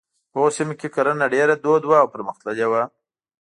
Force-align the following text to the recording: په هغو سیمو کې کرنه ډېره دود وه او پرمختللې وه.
په 0.31 0.37
هغو 0.39 0.49
سیمو 0.57 0.73
کې 0.79 0.87
کرنه 0.95 1.25
ډېره 1.35 1.53
دود 1.63 1.83
وه 1.85 1.97
او 2.03 2.07
پرمختللې 2.13 2.67
وه. 2.71 2.81